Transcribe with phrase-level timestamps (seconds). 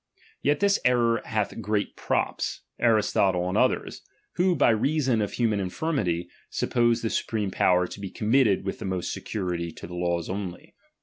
[0.41, 4.01] Yet this error hath great props, Aristotle and others;
[4.33, 4.55] who.
[4.55, 9.13] by reason of human infirmity, sup pose the supreme power to be committed with most
[9.13, 10.73] security to the laws only.